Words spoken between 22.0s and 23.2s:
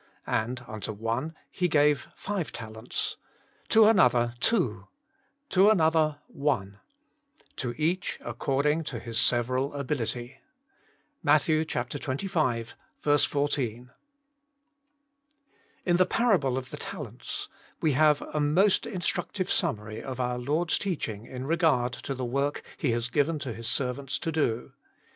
the work He has